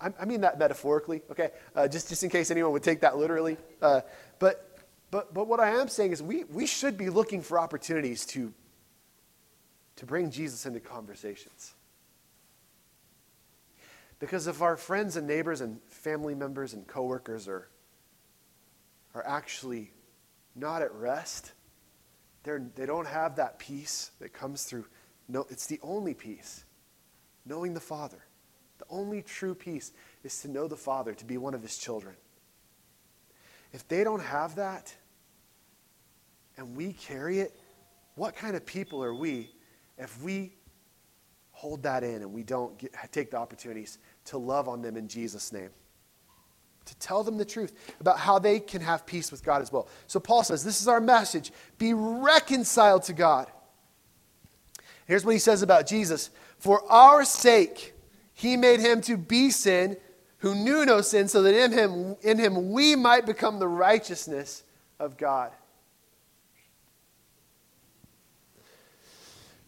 [0.00, 1.50] I, I mean that metaphorically, okay?
[1.74, 3.56] Uh, just, just in case anyone would take that literally.
[3.80, 4.00] Uh,
[4.38, 4.78] but,
[5.10, 8.52] but, but what I am saying is we, we should be looking for opportunities to,
[9.96, 11.74] to bring Jesus into conversations.
[14.20, 17.68] Because if our friends and neighbors and family members and coworkers are,
[19.14, 19.90] are actually
[20.54, 21.52] not at rest,
[22.42, 24.86] they're, they don't have that peace that comes through.
[25.26, 26.64] No, it's the only peace,
[27.46, 28.22] knowing the Father.
[28.78, 32.14] The only true peace is to know the Father, to be one of His children.
[33.72, 34.94] If they don't have that,
[36.56, 37.58] and we carry it,
[38.16, 39.50] what kind of people are we
[39.96, 40.52] if we
[41.52, 45.08] hold that in and we don't get, take the opportunities to love on them in
[45.08, 45.70] Jesus' name?
[46.86, 49.88] To tell them the truth about how they can have peace with God as well.
[50.06, 53.50] So Paul says, This is our message be reconciled to God.
[55.06, 57.94] Here's what he says about Jesus For our sake,
[58.32, 59.96] he made him to be sin
[60.38, 64.62] who knew no sin, so that in him, in him we might become the righteousness
[64.98, 65.52] of God.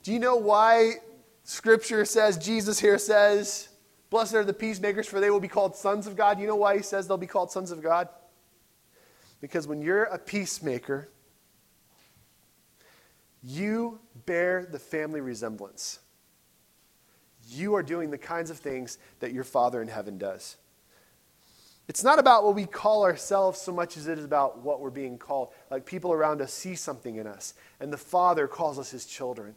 [0.02, 0.94] Do you know why
[1.44, 3.68] Scripture says, Jesus here says,
[4.12, 6.38] Blessed are the peacemakers, for they will be called sons of God?
[6.38, 8.10] You know why he says they'll be called sons of God?
[9.40, 11.08] Because when you're a peacemaker,
[13.42, 15.98] you bear the family resemblance.
[17.48, 20.58] You are doing the kinds of things that your Father in heaven does.
[21.88, 24.90] It's not about what we call ourselves so much as it is about what we're
[24.90, 25.54] being called.
[25.70, 29.56] Like people around us see something in us, and the Father calls us his children.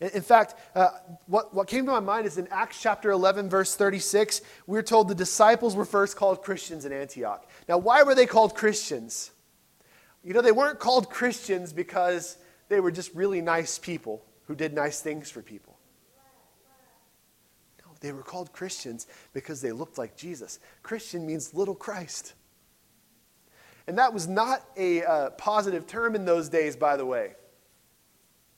[0.00, 0.90] In fact, uh,
[1.26, 5.08] what, what came to my mind is in Acts chapter 11, verse 36, we're told
[5.08, 7.48] the disciples were first called Christians in Antioch.
[7.68, 9.32] Now, why were they called Christians?
[10.22, 14.72] You know, they weren't called Christians because they were just really nice people who did
[14.72, 15.76] nice things for people.
[17.84, 20.60] No, they were called Christians because they looked like Jesus.
[20.84, 22.34] Christian means little Christ.
[23.88, 27.32] And that was not a uh, positive term in those days, by the way.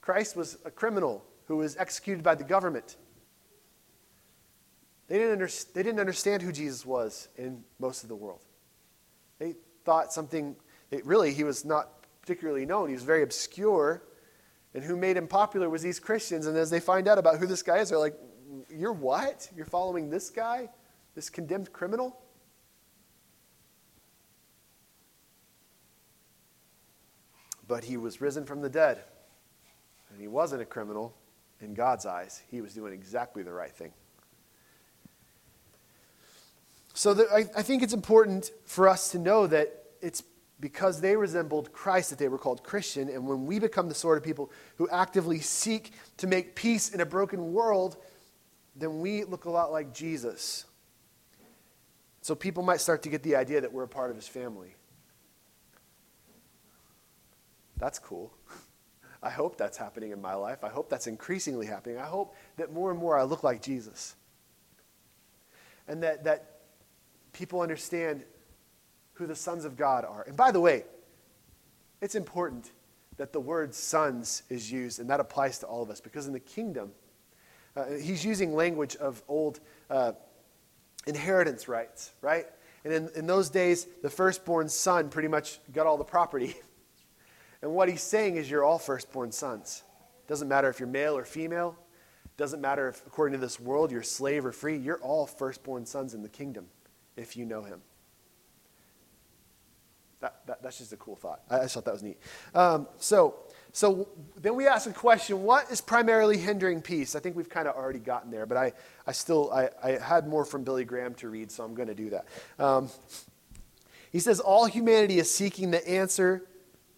[0.02, 2.96] Christ was a criminal who was executed by the government.
[5.08, 8.38] They didn't, under, they didn't understand who Jesus was in most of the world.
[9.40, 10.54] They thought something,
[10.90, 12.86] they, really, he was not particularly known.
[12.86, 14.04] He was very obscure.
[14.74, 16.46] And who made him popular was these Christians.
[16.46, 18.16] And as they find out about who this guy is, they're like,
[18.72, 19.50] You're what?
[19.56, 20.70] You're following this guy?
[21.16, 22.16] This condemned criminal?
[27.66, 29.02] But he was risen from the dead.
[30.12, 31.16] And he wasn't a criminal
[31.60, 32.42] in God's eyes.
[32.50, 33.92] He was doing exactly the right thing.
[36.94, 40.22] So the, I, I think it's important for us to know that it's
[40.60, 43.08] because they resembled Christ that they were called Christian.
[43.08, 47.00] And when we become the sort of people who actively seek to make peace in
[47.00, 47.96] a broken world,
[48.76, 50.66] then we look a lot like Jesus.
[52.22, 54.74] So people might start to get the idea that we're a part of his family.
[57.78, 58.32] That's cool.
[59.22, 60.64] I hope that's happening in my life.
[60.64, 61.98] I hope that's increasingly happening.
[61.98, 64.16] I hope that more and more I look like Jesus.
[65.86, 66.60] And that, that
[67.32, 68.24] people understand
[69.14, 70.24] who the sons of God are.
[70.26, 70.84] And by the way,
[72.00, 72.70] it's important
[73.18, 76.32] that the word sons is used, and that applies to all of us, because in
[76.32, 76.92] the kingdom,
[77.76, 80.12] uh, he's using language of old uh,
[81.06, 82.46] inheritance rights, right?
[82.84, 86.56] And in, in those days, the firstborn son pretty much got all the property.
[87.62, 89.82] And what he's saying is you're all firstborn sons.
[90.26, 91.76] Doesn't matter if you're male or female.
[92.36, 94.76] Doesn't matter if, according to this world, you're slave or free.
[94.76, 96.66] You're all firstborn sons in the kingdom
[97.16, 97.82] if you know him.
[100.20, 101.40] That, that, that's just a cool thought.
[101.50, 102.18] I, I just thought that was neat.
[102.54, 103.36] Um, so,
[103.72, 107.16] so then we ask a question what is primarily hindering peace?
[107.16, 108.72] I think we've kind of already gotten there, but I,
[109.06, 111.94] I still I, I had more from Billy Graham to read, so I'm going to
[111.94, 112.26] do that.
[112.58, 112.90] Um,
[114.12, 116.42] he says, All humanity is seeking the answer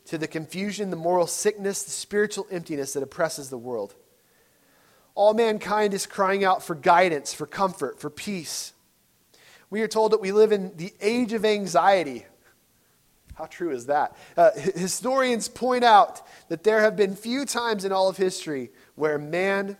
[0.06, 3.94] to the confusion, the moral sickness, the spiritual emptiness that oppresses the world.
[5.14, 8.72] All mankind is crying out for guidance, for comfort, for peace.
[9.70, 12.26] We are told that we live in the age of anxiety.
[13.34, 14.16] How true is that?
[14.36, 19.18] Uh, historians point out that there have been few times in all of history where
[19.18, 19.78] man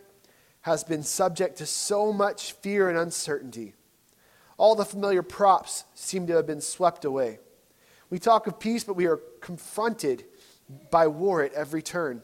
[0.62, 3.74] has been subject to so much fear and uncertainty.
[4.56, 7.40] All the familiar props seem to have been swept away.
[8.12, 10.26] We talk of peace, but we are confronted
[10.90, 12.22] by war at every turn.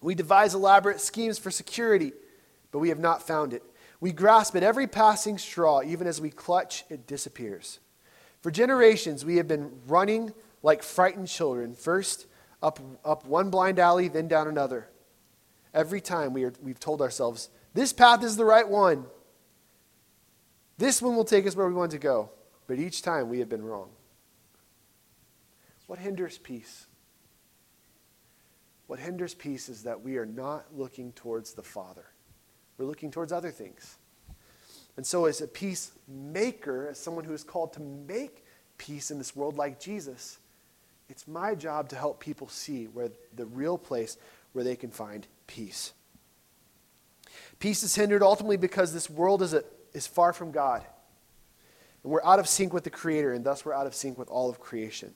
[0.00, 2.12] We devise elaborate schemes for security,
[2.70, 3.64] but we have not found it.
[3.98, 7.80] We grasp at every passing straw, even as we clutch, it disappears.
[8.40, 10.32] For generations, we have been running
[10.62, 12.26] like frightened children, first
[12.62, 14.88] up, up one blind alley, then down another.
[15.74, 19.06] Every time we are, we've told ourselves, this path is the right one.
[20.78, 22.30] This one will take us where we want to go.
[22.68, 23.88] But each time we have been wrong.
[25.86, 26.86] What hinders peace?
[28.86, 32.04] What hinders peace is that we are not looking towards the Father.
[32.76, 33.96] We're looking towards other things.
[34.96, 38.44] And so, as a peacemaker, as someone who is called to make
[38.76, 40.38] peace in this world like Jesus,
[41.08, 44.16] it's my job to help people see where the real place
[44.52, 45.92] where they can find peace.
[47.58, 49.62] Peace is hindered ultimately because this world is, a,
[49.94, 50.84] is far from God.
[52.02, 54.28] And we're out of sync with the Creator, and thus we're out of sync with
[54.28, 55.14] all of creation.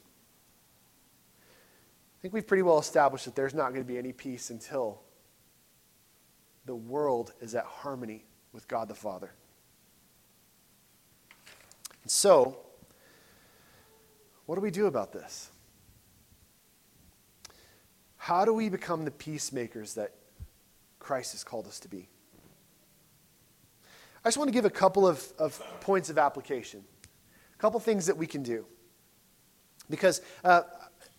[2.27, 5.01] Think we've pretty well established that there's not going to be any peace until
[6.65, 9.31] the world is at harmony with God the Father.
[12.03, 12.59] And so,
[14.47, 15.51] what do we do about this?
[18.17, 20.13] How do we become the peacemakers that
[20.99, 22.09] Christ has called us to be?
[24.25, 26.83] I just want to give a couple of, of points of application,
[27.55, 28.67] a couple things that we can do.
[29.89, 30.63] Because uh,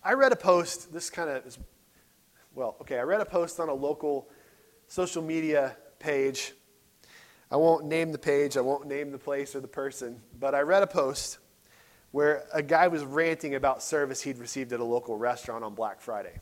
[0.08, 1.58] I read a post, this kind of is,
[2.54, 4.30] well, okay, I read a post on a local
[4.86, 6.54] social media page.
[7.50, 10.60] I won't name the page, I won't name the place or the person, but I
[10.60, 11.36] read a post
[12.12, 16.00] where a guy was ranting about service he'd received at a local restaurant on Black
[16.00, 16.40] Friday.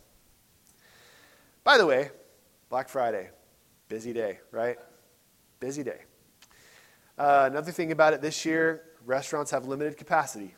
[1.65, 2.11] By the way,
[2.71, 3.31] Black Friday,
[3.89, 4.77] busy day, right?
[5.59, 6.03] Busy day.
[7.19, 10.55] Uh, another thing about it this year, restaurants have limited capacity,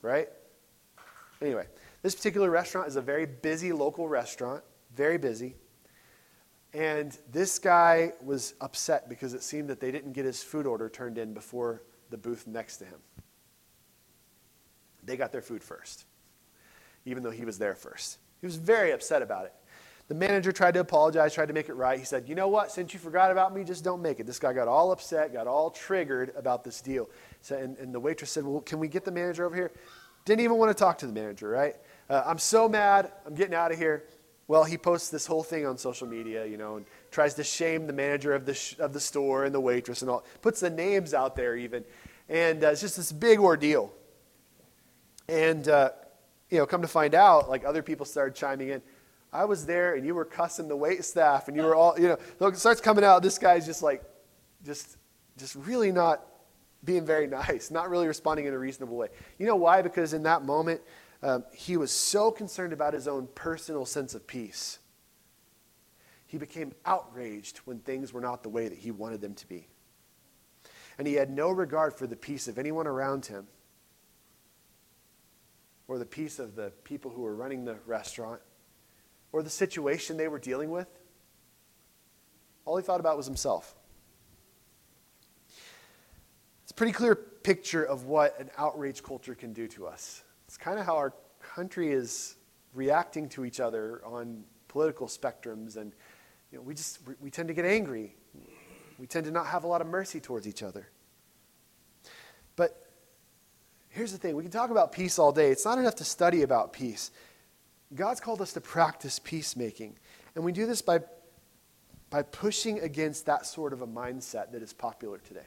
[0.00, 0.28] right?
[1.42, 1.66] Anyway,
[2.06, 4.62] this particular restaurant is a very busy local restaurant,
[4.94, 5.56] very busy.
[6.72, 10.88] And this guy was upset because it seemed that they didn't get his food order
[10.88, 13.00] turned in before the booth next to him.
[15.02, 16.04] They got their food first,
[17.06, 18.18] even though he was there first.
[18.40, 19.54] He was very upset about it.
[20.06, 21.98] The manager tried to apologize, tried to make it right.
[21.98, 22.70] He said, You know what?
[22.70, 24.28] Since you forgot about me, just don't make it.
[24.28, 27.10] This guy got all upset, got all triggered about this deal.
[27.40, 29.72] So, and, and the waitress said, Well, can we get the manager over here?
[30.26, 31.76] Didn't even want to talk to the manager, right?
[32.10, 33.12] Uh, I'm so mad.
[33.24, 34.04] I'm getting out of here.
[34.48, 37.86] Well, he posts this whole thing on social media, you know, and tries to shame
[37.86, 40.24] the manager of the, sh- of the store and the waitress and all.
[40.42, 41.84] Puts the names out there even.
[42.28, 43.92] And uh, it's just this big ordeal.
[45.28, 45.90] And, uh,
[46.50, 48.82] you know, come to find out, like other people started chiming in.
[49.32, 52.08] I was there and you were cussing the wait staff and you were all, you
[52.08, 53.22] know, look, it starts coming out.
[53.22, 54.02] This guy's just like,
[54.64, 54.96] just,
[55.38, 56.24] just really not
[56.84, 59.08] being very nice, not really responding in a reasonable way.
[59.38, 59.82] You know why?
[59.82, 60.80] Because in that moment,
[61.22, 64.78] um, he was so concerned about his own personal sense of peace.
[66.26, 69.68] He became outraged when things were not the way that he wanted them to be.
[70.98, 73.46] And he had no regard for the peace of anyone around him
[75.88, 78.40] or the peace of the people who were running the restaurant
[79.32, 80.88] or the situation they were dealing with.
[82.64, 83.76] All he thought about was himself.
[86.62, 90.22] It's a pretty clear picture of what an outrage culture can do to us.
[90.46, 92.36] It's kind of how our country is
[92.74, 95.92] reacting to each other on political spectrums, and
[96.52, 98.14] you know, we just we tend to get angry.
[98.98, 100.88] We tend to not have a lot of mercy towards each other.
[102.54, 102.86] But
[103.88, 105.50] here's the thing: we can talk about peace all day.
[105.50, 107.10] It's not enough to study about peace.
[107.94, 109.96] God's called us to practice peacemaking.
[110.34, 111.00] And we do this by,
[112.10, 115.46] by pushing against that sort of a mindset that is popular today.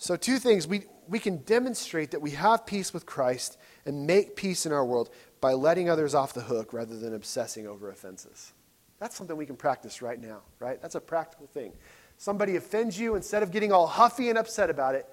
[0.00, 0.66] So, two things.
[0.66, 4.84] We, we can demonstrate that we have peace with Christ and make peace in our
[4.84, 5.10] world
[5.42, 8.54] by letting others off the hook rather than obsessing over offenses.
[8.98, 10.80] That's something we can practice right now, right?
[10.80, 11.74] That's a practical thing.
[12.16, 15.06] Somebody offends you, instead of getting all huffy and upset about it,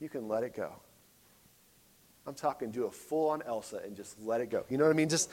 [0.00, 0.72] you can let it go.
[2.26, 4.64] I'm talking do a full on Elsa and just let it go.
[4.70, 5.10] You know what I mean?
[5.10, 5.30] Just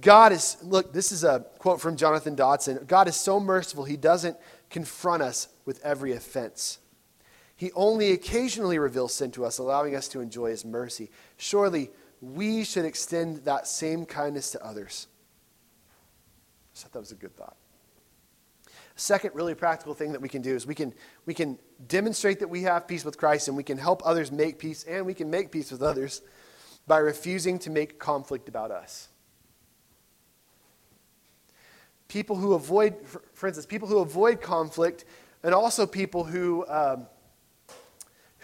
[0.00, 2.84] God is, look, this is a quote from Jonathan Dodson.
[2.88, 4.36] God is so merciful, he doesn't
[4.70, 6.80] confront us with every offense.
[7.56, 11.10] He only occasionally reveals sin to us, allowing us to enjoy his mercy.
[11.38, 11.90] Surely
[12.20, 15.08] we should extend that same kindness to others.
[16.74, 17.56] I thought that was a good thought.
[18.96, 20.92] Second, really practical thing that we can do is we can,
[21.24, 24.58] we can demonstrate that we have peace with Christ and we can help others make
[24.58, 26.22] peace and we can make peace with others
[26.86, 29.08] by refusing to make conflict about us.
[32.08, 32.94] People who avoid,
[33.34, 35.04] for instance, people who avoid conflict
[35.42, 37.06] and also people who, um,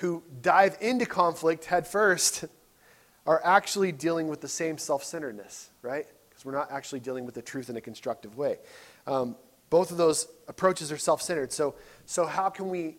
[0.03, 2.44] who dive into conflict head first
[3.26, 6.07] are actually dealing with the same self centeredness, right?
[6.28, 8.59] Because we're not actually dealing with the truth in a constructive way.
[9.07, 9.36] Um,
[9.70, 11.53] both of those approaches are self centered.
[11.53, 12.96] So, so, how can we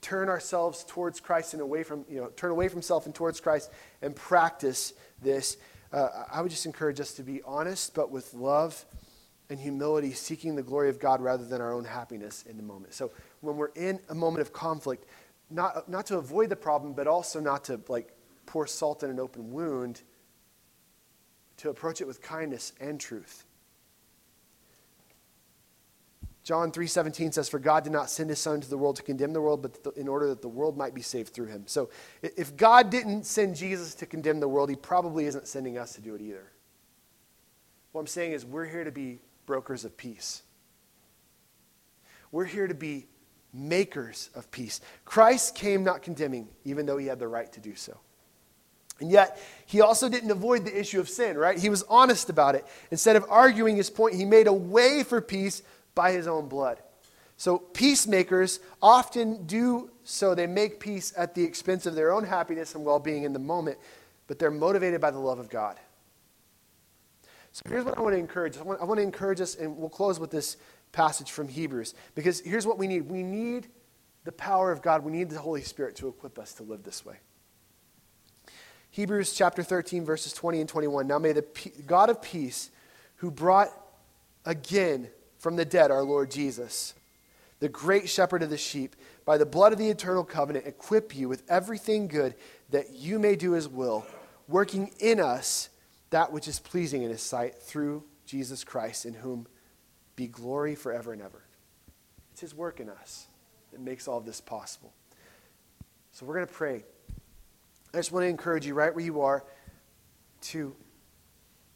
[0.00, 3.38] turn ourselves towards Christ and away from, you know, turn away from self and towards
[3.40, 3.70] Christ
[4.02, 5.56] and practice this?
[5.94, 8.84] uh, I would just encourage us to be honest, but with love
[9.48, 12.94] and humility, seeking the glory of God rather than our own happiness in the moment.
[12.94, 15.06] So when we're in a moment of conflict,
[15.54, 18.12] not, not to avoid the problem, but also not to like
[18.44, 20.02] pour salt in an open wound,
[21.58, 23.46] to approach it with kindness and truth.
[26.42, 29.32] John 3:17 says for God did not send his son to the world to condemn
[29.32, 31.62] the world but in order that the world might be saved through him.
[31.66, 31.88] So
[32.20, 36.02] if God didn't send Jesus to condemn the world, he probably isn't sending us to
[36.02, 36.52] do it either.
[37.92, 40.42] What I'm saying is we're here to be brokers of peace.
[42.30, 43.06] We're here to be
[43.54, 44.80] makers of peace.
[45.04, 47.98] Christ came not condemning even though he had the right to do so.
[49.00, 51.58] And yet, he also didn't avoid the issue of sin, right?
[51.58, 52.64] He was honest about it.
[52.90, 55.62] Instead of arguing his point, he made a way for peace
[55.94, 56.80] by his own blood.
[57.36, 60.34] So, peacemakers often do so.
[60.34, 63.40] They make peace at the expense of their own happiness and well being in the
[63.40, 63.78] moment,
[64.28, 65.80] but they're motivated by the love of God.
[67.50, 68.56] So, here's what I want to encourage.
[68.58, 70.56] I want, I want to encourage us, and we'll close with this
[70.94, 73.68] passage from Hebrews, because here's what we need we need
[74.24, 77.04] the power of God, we need the Holy Spirit to equip us to live this
[77.04, 77.16] way.
[78.90, 81.06] Hebrews chapter 13, verses 20 and 21.
[81.06, 81.44] Now may the
[81.86, 82.70] God of peace,
[83.16, 83.68] who brought
[84.46, 86.94] again from the dead our Lord Jesus,
[87.60, 91.28] the great shepherd of the sheep, by the blood of the eternal covenant, equip you
[91.28, 92.34] with everything good
[92.70, 94.06] that you may do his will,
[94.48, 95.68] working in us
[96.10, 99.46] that which is pleasing in his sight through Jesus Christ, in whom
[100.16, 101.42] be glory forever and ever.
[102.32, 103.26] It's his work in us
[103.72, 104.92] that makes all of this possible.
[106.12, 106.84] So we're going to pray.
[107.92, 109.44] I just want to encourage you right where you are
[110.42, 110.74] to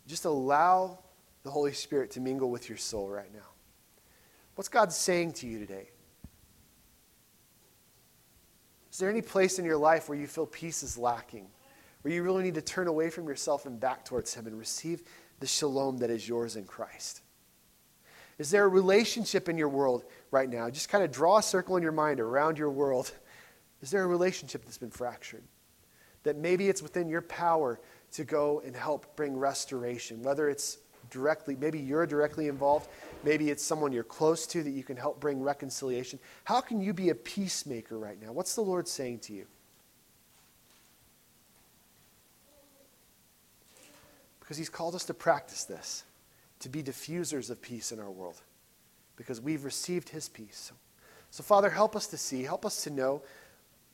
[0.07, 0.99] just allow
[1.43, 3.41] the Holy Spirit to mingle with your soul right now.
[4.55, 5.91] What's God saying to you today?
[8.91, 11.47] Is there any place in your life where you feel peace is lacking?
[12.03, 15.03] Where you really need to turn away from yourself and back towards Him and receive
[15.39, 17.23] the shalom that is yours in Christ?
[18.39, 20.71] Is there a relationship in your world right now?
[20.71, 23.13] Just kind of draw a circle in your mind around your world.
[23.83, 25.43] Is there a relationship that's been fractured?
[26.23, 27.81] That maybe it's within your power
[28.13, 30.79] to go and help bring restoration, whether it's
[31.11, 32.89] directly, maybe you're directly involved,
[33.25, 36.19] maybe it's someone you're close to that you can help bring reconciliation.
[36.45, 38.33] How can you be a peacemaker right now?
[38.33, 39.47] What's the Lord saying to you?
[44.41, 46.05] Because He's called us to practice this,
[46.61, 48.41] to be diffusers of peace in our world,
[49.17, 50.73] because we've received His peace.
[51.31, 53.23] So, Father, help us to see, help us to know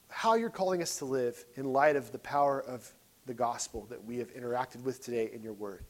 [0.09, 2.93] how you're calling us to live in light of the power of
[3.27, 5.85] the gospel that we have interacted with today in your word.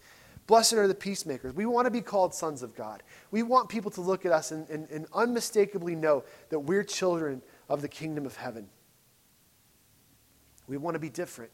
[0.46, 1.54] Blessed are the peacemakers.
[1.54, 3.02] We want to be called sons of God.
[3.30, 7.42] We want people to look at us and, and, and unmistakably know that we're children
[7.68, 8.68] of the kingdom of heaven.
[10.66, 11.50] We want to be different.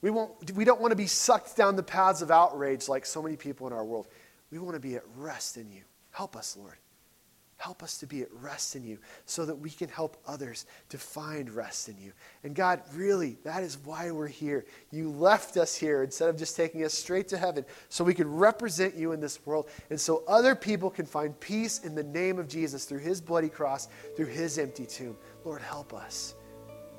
[0.00, 3.22] We, won't, we don't want to be sucked down the paths of outrage like so
[3.22, 4.06] many people in our world.
[4.54, 5.82] We want to be at rest in you.
[6.12, 6.76] Help us, Lord.
[7.56, 10.98] Help us to be at rest in you so that we can help others to
[10.98, 12.12] find rest in you.
[12.44, 14.64] And God, really, that is why we're here.
[14.92, 18.28] You left us here instead of just taking us straight to heaven so we could
[18.28, 22.38] represent you in this world and so other people can find peace in the name
[22.38, 25.16] of Jesus through his bloody cross, through his empty tomb.
[25.44, 26.36] Lord, help us.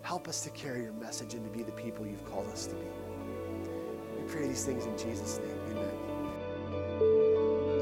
[0.02, 2.76] Help us to carry your message and to be the people you've called us to
[2.76, 2.88] be.
[4.20, 5.55] We pray these things in Jesus' name.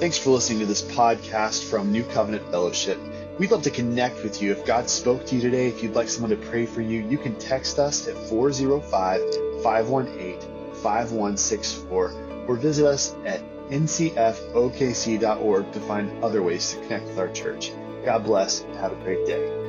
[0.03, 2.99] Thanks for listening to this podcast from New Covenant Fellowship.
[3.39, 4.51] We'd love to connect with you.
[4.51, 7.17] If God spoke to you today, if you'd like someone to pray for you, you
[7.17, 10.41] can text us at 405 518
[10.81, 17.71] 5164 or visit us at ncfokc.org to find other ways to connect with our church.
[18.03, 19.62] God bless and have a great day.